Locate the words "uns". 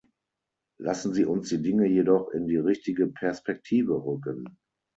1.25-1.49